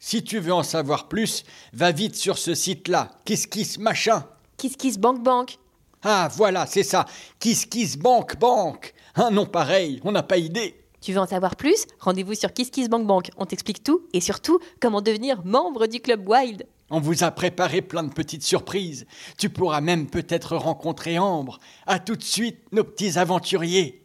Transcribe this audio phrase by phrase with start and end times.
[0.00, 3.10] Si tu veux en savoir plus, va vite sur ce site-là.
[3.24, 4.24] Kiss Kiss machin.
[4.56, 5.58] Kiss Kiss Bank Bank.
[6.02, 7.06] Ah voilà, c'est ça.
[7.40, 8.94] Kiss Kiss Bank Bank.
[9.16, 10.76] Un nom pareil, on n'a pas idée.
[11.00, 11.86] Tu veux en savoir plus?
[12.00, 13.30] Rendez-vous sur Kiss Kiss Bank Bank.
[13.36, 16.66] On t'explique tout et surtout comment devenir membre du club Wild.
[16.90, 19.06] On vous a préparé plein de petites surprises.
[19.36, 21.58] Tu pourras même peut-être rencontrer Ambre.
[21.86, 24.04] À tout de suite, nos petits aventuriers.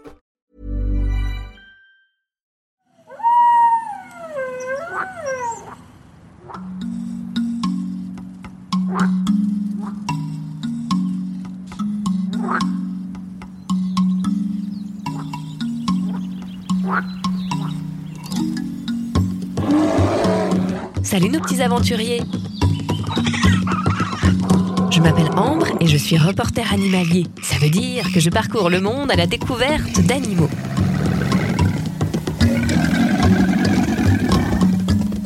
[24.89, 27.27] Je m'appelle Ambre et je suis reporter animalier.
[27.43, 30.49] Ça veut dire que je parcours le monde à la découverte d'animaux.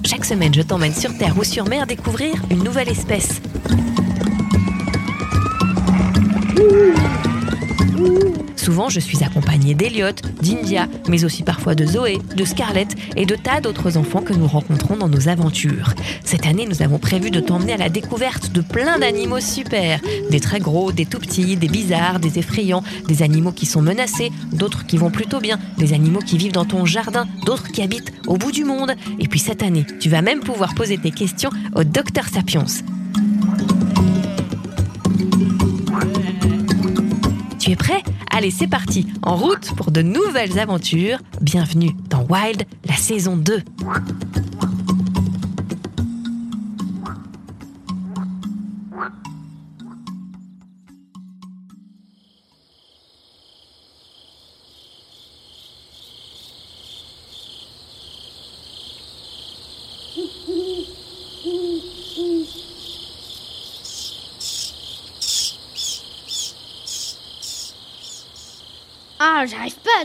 [0.03, 3.41] Chaque semaine, je t'emmène sur Terre ou sur mer découvrir une nouvelle espèce.
[8.66, 13.35] Souvent, je suis accompagnée d'Eliot, d'India, mais aussi parfois de Zoé, de Scarlett et de
[13.35, 15.94] tas d'autres enfants que nous rencontrons dans nos aventures.
[16.23, 20.00] Cette année, nous avons prévu de t'emmener à la découverte de plein d'animaux super.
[20.31, 24.31] Des très gros, des tout petits, des bizarres, des effrayants, des animaux qui sont menacés,
[24.51, 28.13] d'autres qui vont plutôt bien, des animaux qui vivent dans ton jardin, d'autres qui habitent
[28.25, 28.95] au bout du monde.
[29.19, 32.66] Et puis cette année, tu vas même pouvoir poser tes questions au docteur Sapiens.
[37.59, 38.01] Tu es prêt?
[38.38, 41.19] Allez, c'est parti, en route pour de nouvelles aventures.
[41.40, 43.63] Bienvenue dans Wild, la saison 2.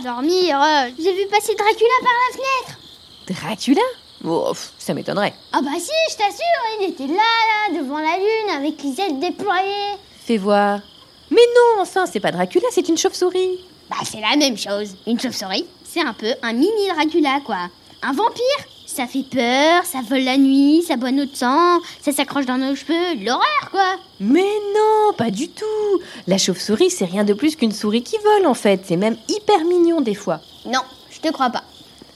[0.02, 0.60] Dormir.
[0.60, 2.78] euh, J'ai vu passer Dracula par la fenêtre.
[3.28, 3.82] Dracula?
[4.24, 5.32] Oh, ça m'étonnerait.
[5.52, 9.18] Ah bah si, je t'assure, il était là, là, devant la lune, avec les ailes
[9.18, 9.96] déployées.
[10.26, 10.80] Fais voir.
[11.30, 13.60] Mais non, enfin, c'est pas Dracula, c'est une chauve-souris.
[13.88, 14.94] Bah c'est la même chose.
[15.06, 17.68] Une chauve-souris, c'est un peu un mini Dracula, quoi.
[18.02, 22.46] Un vampire, ça fait peur, ça vole la nuit, ça boit notre sang, ça s'accroche
[22.46, 23.96] dans nos cheveux, l'horreur, quoi.
[24.18, 24.40] Mais
[24.74, 25.64] non, pas du tout.
[26.26, 28.82] La chauve-souris, c'est rien de plus qu'une souris qui vole, en fait.
[28.84, 30.40] C'est même hyper mignon des fois.
[30.66, 30.80] Non,
[31.10, 31.62] je te crois pas.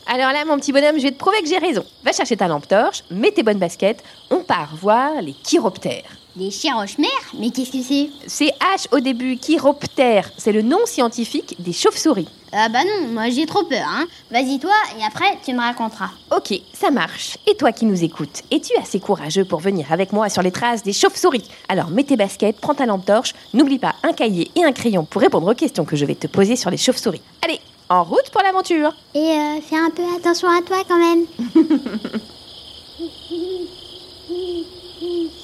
[0.07, 1.85] Alors là, mon petit bonhomme, je vais te prouver que j'ai raison.
[2.05, 6.19] Va chercher ta lampe torche, mets tes bonnes baskets, on part voir les chiroptères.
[6.37, 7.09] Les chiroches-mères
[7.39, 8.11] Mais qu'est-ce que c'est?
[8.27, 10.28] C'est H au début, chiroptère.
[10.37, 12.27] C'est le nom scientifique des chauves-souris.
[12.53, 14.06] Ah bah non, moi j'ai trop peur, hein.
[14.33, 16.11] Vas-y toi, et après tu me raconteras.
[16.37, 17.39] Ok, ça marche.
[17.47, 20.83] Et toi qui nous écoutes, es-tu assez courageux pour venir avec moi sur les traces
[20.83, 21.49] des chauves-souris?
[21.69, 25.05] Alors mets tes baskets, prends ta lampe torche, n'oublie pas un cahier et un crayon
[25.05, 27.23] pour répondre aux questions que je vais te poser sur les chauves-souris.
[27.44, 31.27] Allez, en route pour l'aventure Et euh, fais un peu attention à toi quand même.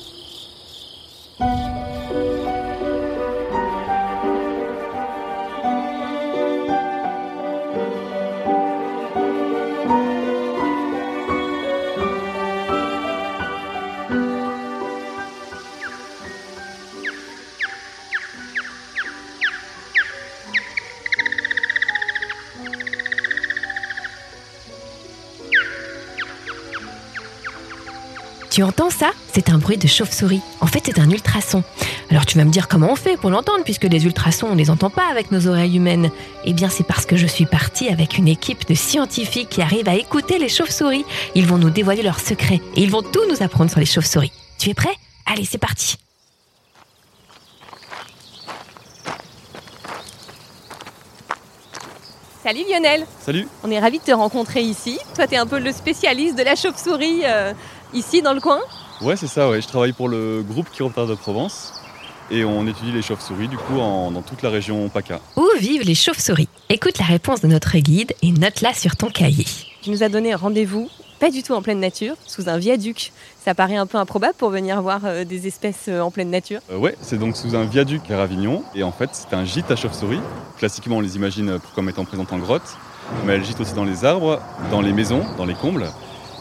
[1.41, 2.40] Música
[28.51, 29.13] Tu entends ça?
[29.33, 30.41] C'est un bruit de chauve-souris.
[30.61, 31.63] En fait, c'est un ultrason.
[32.11, 34.71] Alors tu vas me dire comment on fait pour l'entendre, puisque les ultrasons, on les
[34.71, 36.11] entend pas avec nos oreilles humaines.
[36.45, 39.89] Eh bien, c'est parce que je suis partie avec une équipe de scientifiques qui arrivent
[39.89, 41.05] à écouter les chauves-souris.
[41.37, 44.33] Ils vont nous dévoiler leurs secrets et ils vont tout nous apprendre sur les chauves-souris.
[44.59, 44.97] Tu es prêt?
[45.27, 45.97] Allez, c'est parti.
[52.43, 54.99] Salut Lionel Salut On est ravis de te rencontrer ici.
[55.15, 57.53] Toi, tu es un peu le spécialiste de la chauve-souris euh,
[57.93, 58.59] ici dans le coin
[59.01, 59.61] Ouais, c'est ça, ouais.
[59.63, 61.75] je travaille pour le groupe Chiroptère de Provence
[62.31, 65.21] et on étudie les chauves-souris du coup en- dans toute la région PACA.
[65.37, 66.49] Où vivent les chauves-souris?
[66.69, 69.47] Écoute la réponse de notre guide et note-la sur ton cahier.
[69.83, 70.89] Tu nous as donné rendez-vous,
[71.19, 73.13] pas du tout en pleine nature, sous un viaduc.
[73.45, 76.61] Ça paraît un peu improbable pour venir voir euh, des espèces euh, en pleine nature.
[76.71, 79.71] Euh, ouais, c'est donc sous un viaduc vers Avignon et en fait c'est un gîte
[79.71, 80.21] à chauves-souris.
[80.59, 82.77] Classiquement on les imagine comme étant présentes en grotte,
[83.25, 84.41] mais elles gîtent aussi dans les arbres,
[84.71, 85.87] dans les maisons, dans les combles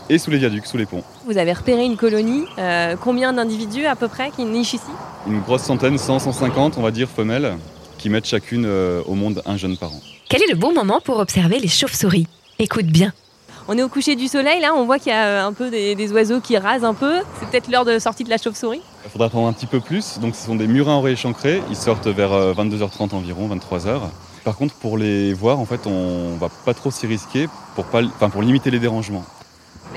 [0.09, 1.03] et sous les viaducs, sous les ponts.
[1.25, 2.45] Vous avez repéré une colonie.
[2.57, 4.91] euh, combien d'individus à peu près qui nichent ici?
[5.27, 7.56] Une grosse centaine, 100, 150 on va dire femelles,
[7.97, 10.01] qui mettent chacune euh, au monde un jeune par an.
[10.29, 12.27] Quel est le bon moment pour observer les chauves-souris?
[12.59, 13.13] Écoute bien.
[13.67, 15.69] On est au coucher du soleil, là, on voit qu'il y a euh, un peu
[15.69, 17.17] des, des oiseaux qui rasent un peu.
[17.39, 18.81] C'est peut-être l'heure de sortie de la chauve-souris?
[19.05, 21.75] Il faudra attendre un petit peu plus, donc ce sont des murins oreilles échancrés, ils
[21.75, 24.00] sortent vers euh, 22h30 environ, 23h.
[24.44, 28.01] Par contre pour les voir en fait on va pas trop s'y risquer pour, pas,
[28.03, 29.25] enfin, pour limiter les dérangements.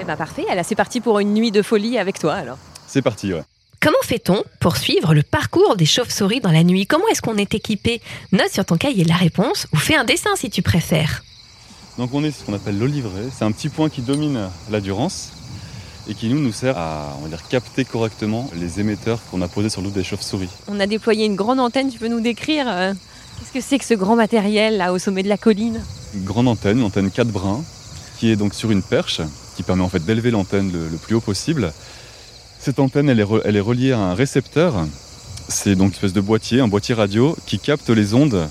[0.01, 2.59] Eh ben parfait, alors c'est parti pour une nuit de folie avec toi alors.
[2.87, 3.43] C'est parti, ouais.
[3.81, 6.87] Comment fait-on pour suivre le parcours des chauves-souris dans la nuit?
[6.87, 8.01] Comment est-ce qu'on est équipé?
[8.31, 11.25] Note sur ton cahier la réponse ou fais un dessin si tu préfères.
[11.99, 13.25] Donc on est sur ce qu'on appelle l'olivret.
[13.37, 15.33] C'est un petit point qui domine la Durance
[16.09, 19.49] et qui nous, nous sert à on va dire, capter correctement les émetteurs qu'on a
[19.49, 20.49] posés sur l'eau des chauves-souris.
[20.69, 22.93] On a déployé une grande antenne, tu peux nous décrire euh,
[23.39, 25.83] qu'est-ce que c'est que ce grand matériel là au sommet de la colline?
[26.15, 27.65] Une grande antenne, une antenne 4 brins,
[28.19, 29.21] qui est donc sur une perche,
[29.63, 31.73] permet en fait d'élever l'antenne le, plus haut possible.
[32.59, 34.87] Cette antenne, elle est, elle est reliée à un récepteur.
[35.49, 38.49] C'est donc une espèce de boîtier, un boîtier radio, qui capte les ondes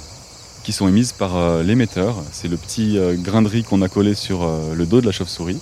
[0.63, 2.15] qui sont émises par euh, l'émetteur.
[2.31, 5.05] C'est le petit euh, grain de riz qu'on a collé sur euh, le dos de
[5.05, 5.59] la chauve-souris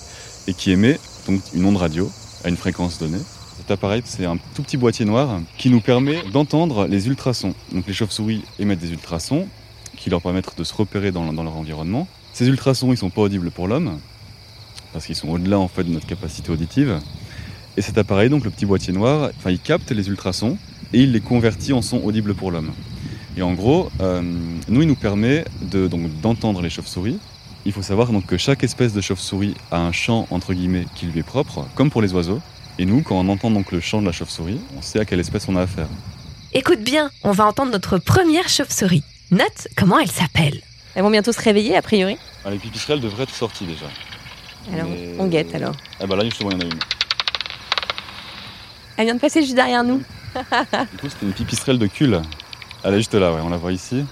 [0.47, 2.11] et qui émet donc une onde radio
[2.43, 3.19] à une fréquence donnée.
[3.57, 7.53] Cet appareil, c'est un tout petit boîtier noir qui nous permet d'entendre les ultrasons.
[7.71, 9.47] Donc les chauves-souris émettent des ultrasons
[9.95, 12.07] qui leur permettent de se repérer dans, dans leur environnement.
[12.33, 13.99] Ces ultrasons, ils sont pas audibles pour l'homme
[14.93, 16.99] parce qu'ils sont au-delà en fait de notre capacité auditive.
[17.77, 20.57] Et cet appareil, donc le petit boîtier noir, enfin, il capte les ultrasons
[20.93, 22.71] et il les convertit en sons audibles pour l'homme.
[23.37, 24.21] Et en gros, euh,
[24.67, 27.19] nous, il nous permet de, donc, d'entendre les chauves-souris.
[27.65, 31.05] Il faut savoir donc, que chaque espèce de chauve-souris a un chant entre guillemets qui
[31.05, 32.41] lui est propre, comme pour les oiseaux.
[32.79, 35.19] Et nous, quand on entend donc le chant de la chauve-souris, on sait à quelle
[35.19, 35.87] espèce on a affaire.
[36.53, 39.03] Écoute bien, on va entendre notre première chauve-souris.
[39.31, 40.61] Note comment elle s'appelle.
[40.95, 42.17] Elles vont bientôt se réveiller a priori.
[42.43, 43.85] Ah, les pipistrelles devraient être sorties déjà.
[44.73, 45.75] Alors Mais- on guette alors.
[45.99, 46.79] Ah bah là, justement, il y en a une.
[48.97, 49.97] Elle vient de passer juste derrière nous.
[50.91, 52.13] Du coup, c'était une pipistrelle de cul.
[52.83, 54.05] Elle est juste là, ouais, on la voit ici.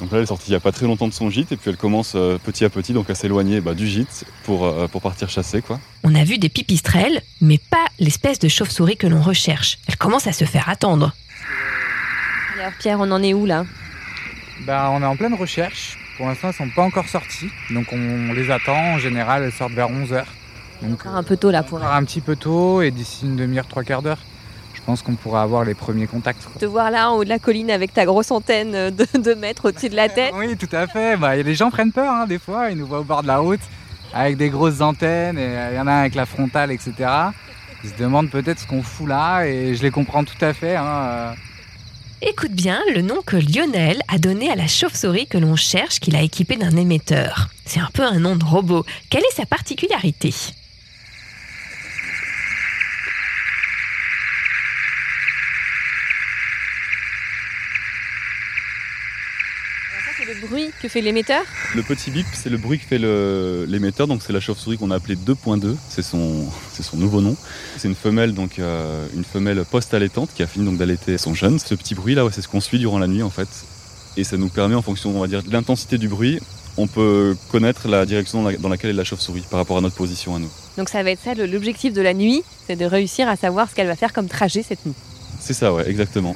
[0.00, 1.56] Donc là, elle est sortie il n'y a pas très longtemps de son gîte et
[1.56, 4.88] puis elle commence euh, petit à petit donc à s'éloigner bah, du gîte pour, euh,
[4.88, 5.62] pour partir chasser.
[5.62, 5.78] quoi.
[6.02, 9.78] On a vu des pipistrelles, mais pas l'espèce de chauve-souris que l'on recherche.
[9.86, 11.12] Elle commence à se faire attendre.
[12.58, 13.64] Alors Pierre, on en est où là?
[14.66, 15.96] Bah, on est en pleine recherche.
[16.16, 17.50] Pour l'instant, elles sont pas encore sorties.
[17.70, 18.76] Donc, on les attend.
[18.94, 20.24] En général, elles sortent vers 11h.
[20.82, 23.36] Donc, Encore un peu tôt là pour encore un petit peu tôt et d'ici une
[23.36, 24.18] demi-heure, trois quarts d'heure,
[24.74, 26.44] je pense qu'on pourra avoir les premiers contacts.
[26.44, 26.60] quoi.
[26.60, 29.68] te voir là en haut de la colline avec ta grosse antenne de 2 mètres
[29.68, 30.32] au-dessus de la tête.
[30.36, 31.16] Oui, tout à fait.
[31.16, 32.70] Bah, les gens prennent peur, hein, des fois.
[32.70, 33.60] Ils nous voient au bord de la route
[34.12, 36.92] avec des grosses antennes et il y en a un avec la frontale, etc.
[37.82, 40.76] Ils se demandent peut-être ce qu'on fout là et je les comprends tout à fait.
[40.76, 41.32] hein, euh.
[42.22, 46.16] Écoute bien le nom que Lionel a donné à la chauve-souris que l'on cherche qu'il
[46.16, 47.50] a équipé d'un émetteur.
[47.66, 48.84] C'est un peu un nom de robot.
[49.10, 50.32] Quelle est sa particularité
[60.16, 61.42] c'est le bruit que fait l'émetteur?
[61.74, 62.98] Le petit bip, c'est le bruit que fait
[63.66, 67.36] l'émetteur, donc c'est la chauve-souris qu'on a appelée 2.2, c'est son, c'est son nouveau nom.
[67.76, 71.58] C'est une femelle, donc euh, une femelle post-allaitante qui a fini donc d'allaiter son jeune.
[71.58, 73.48] Ce petit bruit là, ouais, c'est ce qu'on suit durant la nuit en fait,
[74.16, 76.38] et ça nous permet en fonction, on va dire, de l'intensité du bruit,
[76.76, 79.80] on peut connaître la direction dans, la- dans laquelle est la chauve-souris par rapport à
[79.80, 80.50] notre position à nous.
[80.76, 83.74] Donc ça va être ça l'objectif de la nuit, c'est de réussir à savoir ce
[83.74, 84.94] qu'elle va faire comme trajet cette nuit.
[85.40, 86.34] C'est ça, ouais, exactement.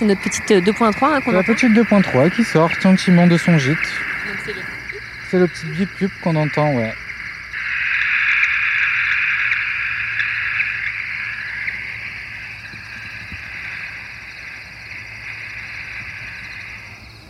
[0.00, 1.52] C'est notre petite euh, 2.3 hein, qu'on la entend.
[1.54, 3.76] petite 2.3 qui sort gentiment de son gîte.
[3.76, 4.60] Donc, c'est le-
[5.30, 6.92] C'est le petit bip bip qu'on entend, ouais.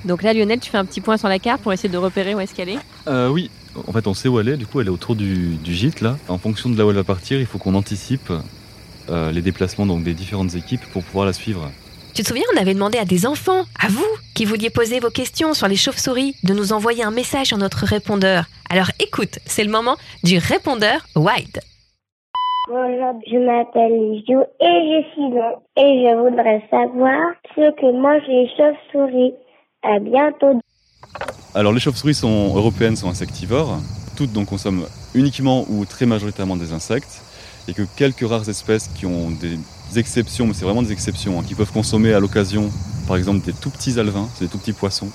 [0.05, 2.35] Donc là, Lionel, tu fais un petit point sur la carte pour essayer de repérer
[2.35, 2.79] où est-ce qu'elle est.
[3.07, 3.51] Euh, oui,
[3.87, 6.01] en fait on sait où elle est, du coup elle est autour du, du gîte
[6.01, 6.17] là.
[6.29, 8.33] En fonction de là où elle va partir, il faut qu'on anticipe
[9.11, 11.71] euh, les déplacements donc, des différentes équipes pour pouvoir la suivre.
[12.13, 15.11] Tu te souviens, on avait demandé à des enfants, à vous, qui vouliez poser vos
[15.11, 18.47] questions sur les chauves-souris de nous envoyer un message sur notre répondeur.
[18.69, 21.61] Alors écoute, c'est le moment du répondeur Wild.
[22.69, 27.21] Bonjour, je m'appelle Lizio et j'ai 6 ans et je voudrais savoir
[27.55, 29.35] ce que mangent les chauves-souris.
[29.83, 30.61] À bientôt.
[31.55, 33.79] Alors les chauves-souris sont, européennes sont insectivores.
[34.17, 37.23] Toutes donc consomment uniquement ou très majoritairement des insectes.
[37.71, 39.57] Et que quelques rares espèces qui ont des
[39.95, 42.69] exceptions, mais c'est vraiment des exceptions, hein, qui peuvent consommer à l'occasion,
[43.07, 45.09] par exemple, des tout petits alevins, c'est des tout petits poissons.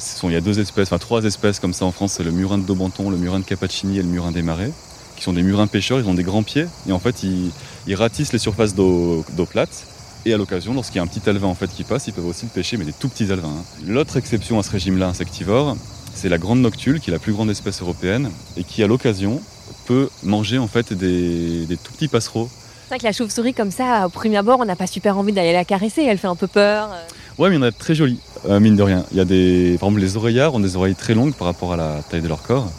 [0.00, 2.24] Ce sont, il y a deux espèces, enfin trois espèces comme ça en France, c'est
[2.24, 4.72] le murin de Daubenton, le murin de Capacini et le murin des marais,
[5.16, 8.32] qui sont des murins pêcheurs, ils ont des grands pieds, et en fait ils, ratissent
[8.32, 9.86] les surfaces d'eau plate,
[10.24, 12.26] et à l'occasion, lorsqu'il y a un petit alevin en fait qui passe, ils peuvent
[12.26, 13.48] aussi le pêcher, mais des tout petits alevins.
[13.48, 13.64] hein.
[13.86, 15.76] L'autre exception à ce régime-là insectivore,
[16.12, 19.40] c'est la grande noctule, qui est la plus grande espèce européenne, et qui à l'occasion
[19.86, 22.48] peut manger en fait des, des tout petits passereaux.
[22.84, 25.32] C'est vrai que la chauve-souris, comme ça, au premier abord, on n'a pas super envie
[25.32, 26.02] d'aller la caresser.
[26.02, 26.90] Elle fait un peu peur.
[26.92, 27.42] euh.
[27.42, 29.04] Ouais, mais il y en a de très jolis, euh, mine de rien.
[29.12, 31.72] Il y a des, par exemple, les oreillards ont des oreilles très longues par rapport
[31.72, 32.70] à la taille de leur corps,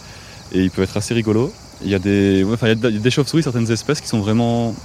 [0.52, 1.52] et ils peuvent être assez rigolos.
[1.84, 4.20] Il y a des, ouais, enfin, il y a des chauves-souris, certaines espèces qui sont
[4.20, 4.76] vraiment,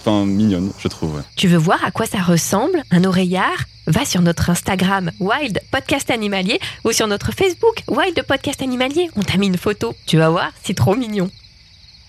[0.00, 1.14] enfin, mignonnes, je trouve.
[1.16, 1.22] ouais.
[1.36, 3.64] Tu veux voir à quoi ça ressemble, un oreillard?
[3.90, 9.10] Va sur notre Instagram Wild Podcast Animalier ou sur notre Facebook Wild Podcast Animalier.
[9.16, 9.96] On t'a mis une photo.
[10.06, 11.28] Tu vas voir, c'est trop mignon.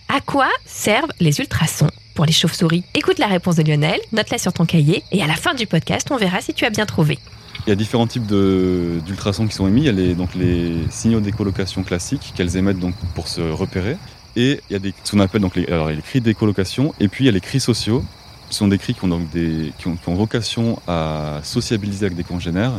[0.08, 2.84] À quoi servent les ultrasons pour les chauves-souris?
[2.94, 6.08] Écoute la réponse de Lionel, note-la sur ton cahier et à la fin du podcast,
[6.12, 7.18] on verra si tu as bien trouvé.
[7.66, 9.82] Il y a différents types d'ultrasons qui sont émis.
[9.82, 13.98] Il y a les, donc les signaux d'écolocation classiques qu'elles émettent donc pour se repérer.
[14.36, 16.94] Et il y a ce qu'on appelle donc les, alors, les cris d'écolocation.
[17.00, 18.06] Et puis il y a les cris sociaux.
[18.52, 22.18] Ce sont des cris qui ont, donc des, qui ont, qui vocation à sociabiliser avec
[22.18, 22.74] des congénères.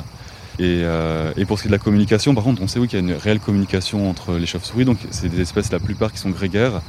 [0.58, 2.86] Et, euh, et pour ce qui est de la communication, par contre, on sait oui,
[2.86, 4.84] qu'il y a une réelle communication entre les chauves-souris.
[4.84, 6.82] Donc c'est des espèces, la plupart qui sont grégaires.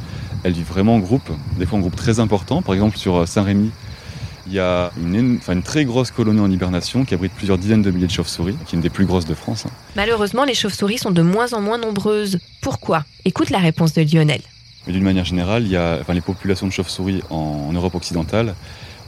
[0.43, 2.61] Elles vivent vraiment en groupe, des fois en groupe très important.
[2.61, 3.71] Par exemple, sur euh, Saint-Rémy,
[4.47, 7.81] il y a une, enfin, une très grosse colonie en hibernation qui abrite plusieurs dizaines
[7.81, 9.65] de milliers de chauves-souris, qui est une des plus grosses de France.
[9.65, 9.71] hein.
[9.95, 12.39] Malheureusement, les chauves-souris sont de moins en moins nombreuses.
[12.61, 13.05] Pourquoi?
[13.23, 14.41] Écoute la réponse de Lionel.
[14.85, 18.55] Mais d'une manière générale, les populations de chauves-souris en, Europe occidentale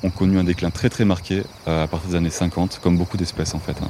[0.03, 3.17] ont connu un déclin très très marqué euh, à partir des années 50, comme beaucoup
[3.17, 3.75] d'espèces en fait.
[3.81, 3.89] hein.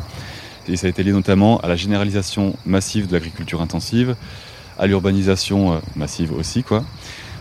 [0.68, 4.15] Et ça a été lié notamment à la généralisation massive de l'agriculture intensive,
[4.80, 6.84] à l'urbanisation euh, massive aussi, quoi,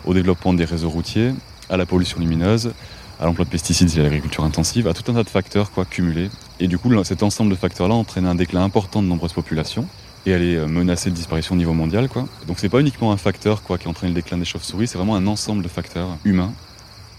[0.05, 1.33] au développement des réseaux routiers,
[1.71, 2.73] à la pollution lumineuse,
[3.21, 5.85] à l'emploi de pesticides et à l'agriculture intensive, à tout un tas de facteurs quoi,
[5.85, 6.31] cumulés.
[6.61, 9.87] Et du coup, cet ensemble de facteurs-là entraîne un déclin important de nombreuses populations
[10.27, 12.09] et elle est euh, menacée de disparition au niveau mondial.
[12.09, 12.27] Quoi.
[12.47, 15.17] Donc c'est pas uniquement un facteur quoi, qui entraîne le déclin des chauves-souris, c'est vraiment
[15.17, 16.53] un ensemble de facteurs humains.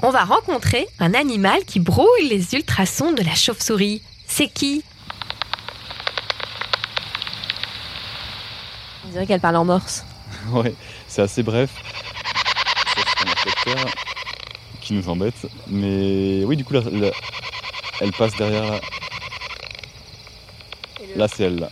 [0.04, 4.02] On va rencontrer un animal qui brouille les ultrasons de la chauve-souris.
[4.28, 4.84] C'est qui?
[9.06, 10.04] On dirait qu'elle parle en morse.
[10.52, 10.74] ouais,
[11.08, 11.70] c'est assez bref.
[12.96, 13.86] C'est un facteur
[14.82, 15.48] qui nous embête.
[15.68, 17.12] Mais oui, du coup, la- la-
[18.02, 18.80] elle passe derrière là.
[21.16, 21.70] Là, c'est elle là.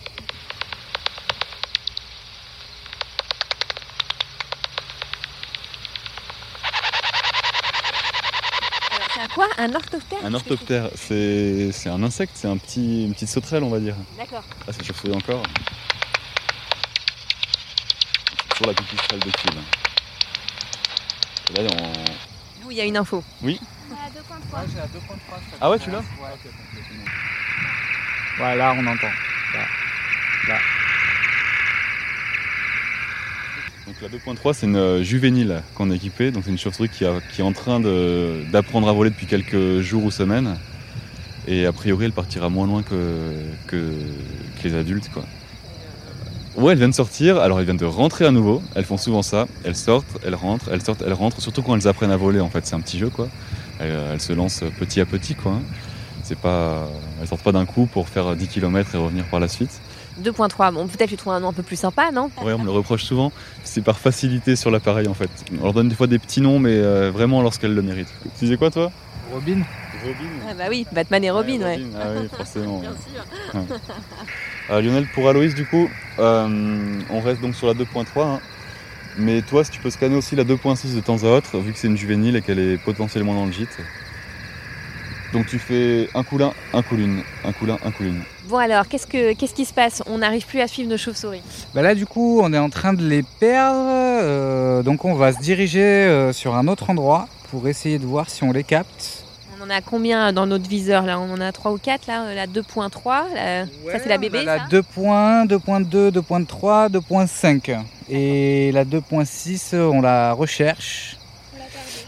[9.20, 13.28] Un quoi Un orthoptère Un orthoptère, c'est c'est un insecte, c'est un petit, une petite
[13.28, 13.96] sauterelle, on va dire.
[14.16, 14.44] D'accord.
[14.66, 15.42] Ah, c'est chauve-souris encore.
[18.42, 19.58] C'est toujours la pipistrelle de fil.
[21.56, 22.64] Et là, on...
[22.64, 23.22] Nous, il y a une info.
[23.42, 23.60] Oui
[24.76, 24.86] la 2.3.
[25.60, 26.02] Ah ouais, tu l'as
[28.38, 29.10] Voilà, on entend.
[33.86, 36.30] Donc la 2.3, c'est une euh, juvénile qu'on a équipée.
[36.30, 40.10] Donc c'est une chauve-souris qui, est en train d'apprendre à voler depuis quelques jours ou
[40.10, 40.56] semaines.
[41.46, 43.30] Et a priori, elle partira moins loin que,
[43.66, 43.92] que,
[44.62, 45.10] que les adultes.
[45.12, 45.24] Quoi.
[46.56, 47.38] Ouais, elles viennent sortir.
[47.38, 48.62] Alors elles viennent de rentrer à nouveau.
[48.74, 49.46] Elles font souvent ça.
[49.64, 51.42] Elles sortent, elles rentrent, elles sortent, elles rentrent.
[51.42, 52.40] Surtout quand elles apprennent à voler.
[52.40, 53.10] En fait, c'est un petit jeu.
[53.10, 53.28] Quoi.
[53.80, 55.34] Elles, elles se lancent petit à petit.
[55.34, 55.52] Quoi.
[55.52, 55.62] hein.
[56.22, 56.88] C'est pas,
[57.20, 59.82] elles sortent pas d'un coup pour faire 10 km et revenir par la suite.
[60.22, 60.72] 2.3.
[60.72, 62.30] Bon, peut-être tu trouves un nom un peu plus sympa, non?
[62.42, 63.32] Ouais, on me le reproche souvent.
[63.64, 65.30] C'est par facilité sur l'appareil en fait.
[65.60, 68.12] On leur donne des fois des petits noms, mais euh, vraiment lorsqu'elles le méritent.
[68.38, 68.90] Tu disais quoi toi?
[69.32, 69.62] Robin
[70.04, 70.30] Robin.
[70.48, 71.80] Ah bah oui, Batman et Robin, ouais.
[71.98, 72.78] Ah oui, forcément.
[72.80, 73.60] Bien ouais.
[73.60, 73.66] Ouais.
[74.70, 78.04] Euh, Lionel, pour Aloïs, du coup, euh, on reste donc sur la 2.3.
[78.22, 78.40] hein.
[79.16, 81.78] Mais toi, si tu peux scanner aussi la 2.6 de temps à autre, vu que
[81.78, 83.78] c'est une juvénile et qu'elle est potentiellement dans le gîte.
[85.32, 88.22] Donc tu fais un coup l'un, un coup l'une, un coup l'un, un coup l'une.
[88.48, 90.02] Bon alors, qu'est-ce, que, qu'est-ce qui se passe?
[90.06, 91.42] On n'arrive plus à suivre nos chauves-souris.
[91.74, 95.32] Bah là du coup on est en train de les perdre, euh, donc on va
[95.32, 99.24] se diriger euh, sur un autre endroit pour essayer de voir si on les capte.
[99.58, 101.18] On en a combien dans notre viseur là?
[101.18, 104.48] On en a 3 ou 4 là La 2.3, la- ça c'est la bébé On
[104.48, 104.66] a ça?
[104.70, 107.78] la 2.1, 2.2, 2.3, 2.5
[108.10, 111.16] et la 2.6 on la recherche.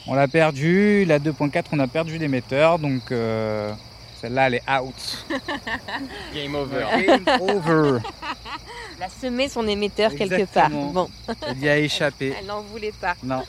[0.06, 3.72] On l'a perdue, la 2.4 on a perdu l'émetteur donc euh,
[4.20, 5.24] Celle-là, elle est out.
[6.34, 6.84] Game over.
[7.06, 7.98] Game over.
[8.98, 10.70] Elle a semé son émetteur quelque part.
[10.70, 11.08] Bon,
[11.48, 12.34] Elle y a échappé.
[12.38, 13.14] elle n'en voulait pas.
[13.22, 13.42] Non.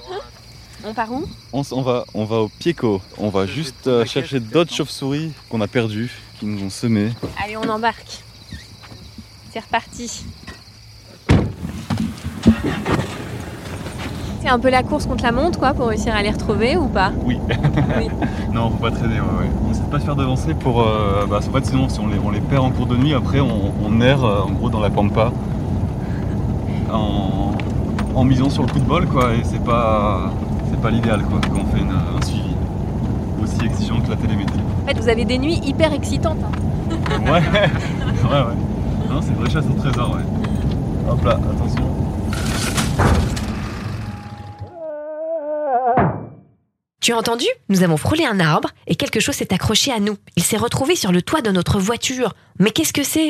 [0.84, 1.26] On part où?
[1.54, 3.02] On, va, on va au Pieco.
[3.18, 7.12] On va juste euh, chercher d'autres chauves-souris qu'on a perdues, qui nous ont semés.
[7.42, 8.24] Allez, on embarque.
[9.54, 10.26] C'est reparti.
[14.42, 16.88] C'est un peu la course contre la montre, quoi, pour réussir à les retrouver ou
[16.88, 17.12] pas?
[17.24, 17.40] Oui.
[17.98, 18.08] Oui.
[18.54, 19.77] non, faut pas traîner, ouais, ouais.
[19.92, 20.82] Pas se faire devancer pour.
[20.82, 23.14] euh, bah, en fait, sinon, si on les, on les perd en cours de nuit,
[23.14, 25.32] après, on, on erre euh, en gros dans la pampa.
[26.92, 27.52] En,
[28.16, 29.34] en misant sur le coup de bol, quoi.
[29.34, 30.30] Et c'est pas,
[30.70, 32.54] c'est pas l'idéal, quoi, quand on fait une- un suivi
[33.42, 34.60] aussi exigeant que la télémétrie.
[34.84, 36.38] En fait, vous avez des nuits hyper excitantes.
[36.44, 37.20] hein.
[37.26, 39.10] Ouais, ouais, ouais.
[39.10, 41.12] Non, c'est une vraie chasse au trésor, ouais.
[41.12, 41.84] Hop là, attention.
[47.08, 47.46] Tu as entendu?
[47.70, 50.18] Nous avons frôlé un arbre et quelque chose s'est accroché à nous.
[50.36, 52.34] Il s'est retrouvé sur le toit de notre voiture.
[52.60, 53.30] Mais qu'est-ce que c'est?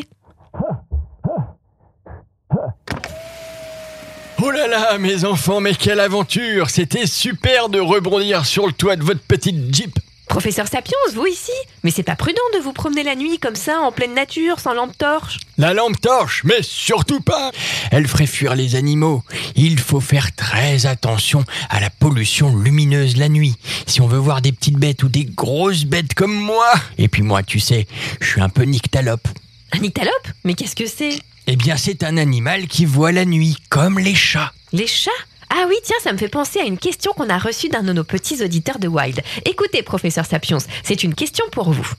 [4.42, 8.96] Oh là là, mes enfants, mais quelle aventure C'était super de rebondir sur le toit
[8.96, 10.00] de votre petite Jeep.
[10.28, 11.52] Professeur Sapiens, vous ici
[11.84, 14.74] Mais c'est pas prudent de vous promener la nuit comme ça, en pleine nature, sans
[14.74, 15.40] lampe torche.
[15.58, 17.52] La lampe torche, mais surtout pas
[17.92, 19.24] Elle ferait fuir les animaux.
[19.56, 23.56] Il faut faire très attention à la pollution lumineuse la nuit,
[23.88, 26.72] si on veut voir des petites bêtes ou des grosses bêtes comme moi.
[26.98, 27.88] Et puis moi, tu sais,
[28.20, 29.28] je suis un peu nyctalope.
[29.72, 30.28] Un nyctalope?
[30.44, 31.20] Mais qu'est-ce que c'est?
[31.48, 34.52] Eh bien, c'est un animal qui voit la nuit, comme les chats.
[34.74, 35.12] Les chats?
[35.60, 37.92] Ah oui, tiens, ça me fait penser à une question qu'on a reçue d'un de
[37.92, 39.22] nos petits auditeurs de Wild.
[39.50, 41.96] Écoutez, professeur Sapiens, c'est une question pour vous.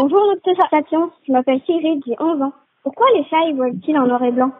[0.00, 1.12] Bonjour, docteur Sapiens.
[1.24, 2.52] Je m'appelle Cyril, j'ai 11 ans.
[2.82, 4.50] Pourquoi les chats ils volent-ils en noir et blanc?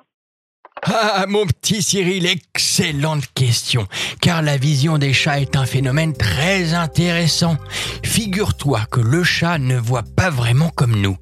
[0.85, 3.87] Ah, mon petit Cyril, excellente question,
[4.21, 7.57] car la vision des chats est un phénomène très intéressant.
[8.03, 11.17] Figure-toi que le chat ne voit pas vraiment comme nous,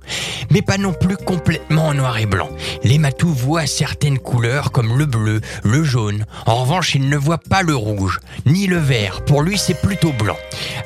[0.50, 2.49] mais pas non plus complètement en noir et blanc.
[2.85, 6.25] Les matous voient certaines couleurs comme le bleu, le jaune.
[6.47, 9.23] En revanche, il ne voit pas le rouge, ni le vert.
[9.27, 10.38] Pour lui, c'est plutôt blanc.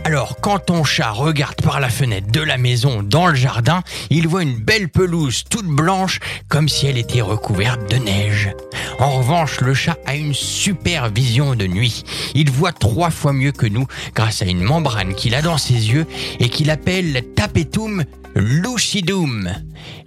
[0.02, 4.26] Alors, quand ton chat regarde par la fenêtre de la maison dans le jardin, il
[4.26, 8.50] voit une belle pelouse toute blanche, comme si elle était recouverte de neige.
[8.98, 12.04] En revanche, le chat a une super vision de nuit.
[12.34, 15.90] Il voit trois fois mieux que nous grâce à une membrane qu'il a dans ses
[15.90, 16.06] yeux
[16.40, 19.52] et qu'il appelle tapetum lucidum.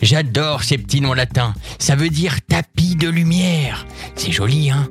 [0.02, 1.54] J'adore ces petits noms latins.
[1.80, 3.86] Ça veut dire tapis de lumière.
[4.16, 4.90] C'est joli, hein?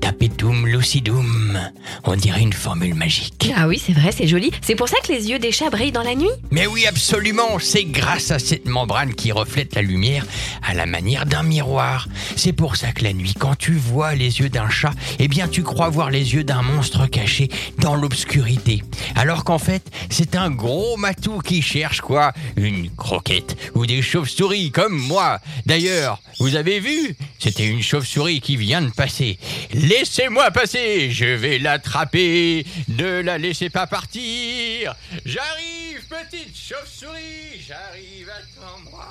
[0.00, 1.58] Tapetum lucidum.
[2.04, 3.50] On dirait une formule magique.
[3.56, 4.50] Ah oui, c'est vrai, c'est joli.
[4.60, 6.30] C'est pour ça que les yeux des chats brillent dans la nuit?
[6.50, 10.26] Mais oui, absolument, c'est grâce à cette membrane qui reflète la lumière
[10.62, 12.06] à la manière d'un miroir.
[12.36, 15.48] C'est pour ça que la nuit, quand tu vois les yeux d'un chat, eh bien
[15.48, 17.48] tu crois voir les yeux d'un monstre caché
[17.78, 18.82] dans l'obscurité.
[19.14, 24.70] Alors qu'en fait, c'est un gros matou qui cherche quoi Une croquette ou des chauves-souris
[24.70, 25.40] comme moi.
[25.66, 29.38] D'ailleurs, vous avez vu C'était une chauve-souris qui vient de passer.
[29.72, 32.66] Laissez-moi passer, je vais l'attraper.
[32.88, 34.94] Ne la laissez pas partir.
[35.24, 39.06] J'arrive, petite chauve-souris, j'arrive, attends-moi.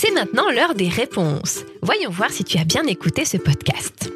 [0.00, 1.64] C'est maintenant l'heure des réponses.
[1.82, 4.12] Voyons voir si tu as bien écouté ce podcast.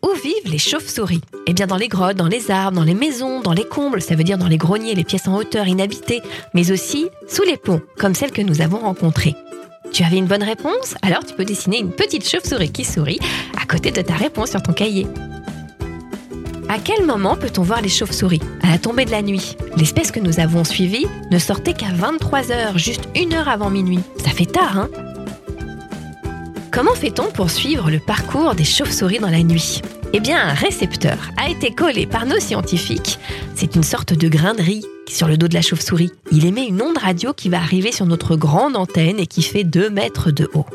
[0.00, 1.22] Où vivent les chauves-souris?
[1.48, 4.14] Eh bien dans les grottes, dans les arbres, dans les maisons, dans les combles, ça
[4.14, 6.22] veut dire dans les greniers, les pièces en hauteur inhabitées,
[6.54, 9.34] mais aussi sous les ponts, comme celle que nous avons rencontrée.
[9.90, 10.94] Tu avais une bonne réponse?
[11.02, 13.18] Alors tu peux dessiner une petite chauve-souris qui sourit
[13.60, 15.08] à côté de ta réponse sur ton cahier.
[16.68, 18.40] À quel moment peut-on voir les chauves-souris?
[18.62, 19.56] À la tombée de la nuit.
[19.76, 23.98] L'espèce que nous avons suivie ne sortait qu'à 23 heures, juste une heure avant minuit.
[24.24, 24.88] Ça fait tard, hein?
[26.74, 29.80] Comment fait-on pour suivre le parcours des chauves-souris dans la nuit?
[30.12, 33.20] Eh bien, un récepteur a été collé par nos scientifiques.
[33.54, 36.10] C'est une sorte de grain de riz sur le dos de la chauve-souris.
[36.32, 39.62] Il émet une onde radio qui va arriver sur notre grande antenne et qui fait
[39.62, 40.66] 2 mètres de haut.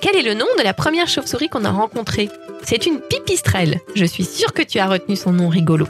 [0.00, 2.28] Quel est le nom de la première chauve-souris qu'on a rencontrée?
[2.64, 3.78] C'est une pipistrelle.
[3.94, 5.86] Je suis sûre que tu as retenu son nom rigolo.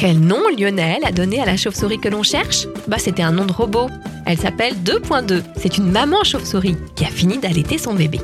[0.00, 3.44] Quel nom Lionel a donné à la chauve-souris que l'on cherche Bah c'était un nom
[3.44, 3.90] de robot.
[4.24, 5.42] Elle s'appelle 2.2.
[5.58, 8.18] C'est une maman chauve-souris qui a fini d'allaiter son bébé.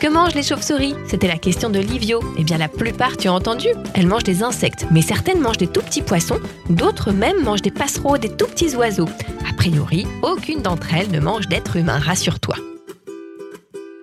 [0.00, 0.94] Que mangent les chauves-souris?
[1.06, 2.20] C'était la question de Livio.
[2.38, 5.66] Eh bien la plupart, tu as entendu, elles mangent des insectes, mais certaines mangent des
[5.66, 9.08] tout petits poissons, d'autres même mangent des passereaux, des tout petits oiseaux.
[9.50, 12.56] A priori, aucune d'entre elles ne mange d'êtres humains, rassure-toi.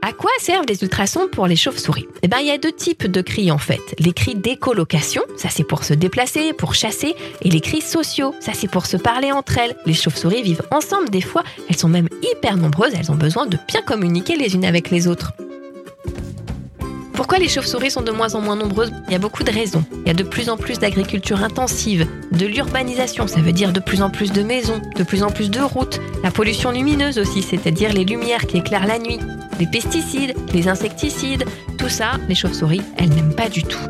[0.08, 2.08] À quoi servent les ultrasons pour les chauves-souris?
[2.22, 3.82] Eh bien, il y a deux types de cris en fait.
[4.00, 8.54] Les cris d'écolocation, ça c'est pour se déplacer, pour chasser, et les cris sociaux, ça
[8.54, 9.76] c'est pour se parler entre elles.
[9.86, 13.58] Les chauves-souris vivent ensemble des fois, elles sont même hyper nombreuses, elles ont besoin de
[13.68, 15.34] bien communiquer les unes avec les autres.
[17.18, 18.92] Pourquoi les chauves-souris sont de moins en moins nombreuses?
[19.08, 19.84] Il y a beaucoup de raisons.
[20.06, 23.80] Il y a de plus en plus d'agriculture intensive, de l'urbanisation, ça veut dire de
[23.80, 27.42] plus en plus de maisons, de plus en plus de routes, la pollution lumineuse aussi,
[27.42, 29.18] c'est-à-dire les lumières qui éclairent la nuit,
[29.60, 31.44] les pesticides, les insecticides,
[31.80, 33.82] tout ça, les chauves-souris, elles n'aiment pas du tout.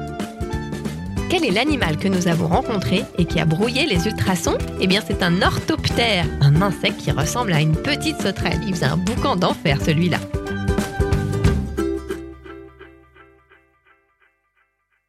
[1.29, 4.57] Quel est l'animal que nous avons rencontré et qui a brouillé les ultrasons?
[4.79, 8.61] Eh bien, c'est un orthoptère, un insecte qui ressemble à une petite sauterelle.
[8.65, 10.19] Il faisait un boucan d'enfer, celui-là.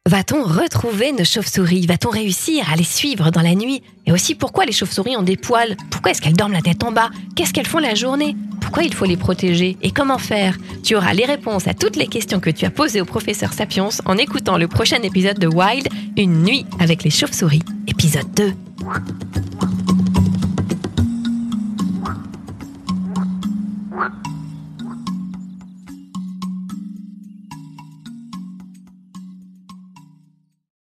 [0.09, 1.85] Va-t-on retrouver nos chauves-souris?
[1.85, 3.83] Va-t-on réussir à les suivre dans la nuit?
[4.07, 5.77] Et aussi, pourquoi les chauves-souris ont des poils?
[5.91, 7.11] Pourquoi est-ce qu'elles dorment la tête en bas?
[7.35, 8.35] Qu'est-ce qu'elles font la journée?
[8.59, 9.77] Pourquoi il faut les protéger?
[9.83, 10.57] Et comment faire?
[10.83, 13.89] Tu auras les réponses à toutes les questions que tu as posées au professeur Sapiens
[14.05, 18.53] en écoutant le prochain épisode de Wild, Une nuit avec les chauves-souris, épisode 2.